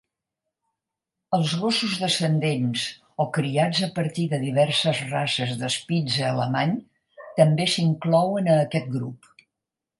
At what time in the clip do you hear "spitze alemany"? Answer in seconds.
5.77-6.77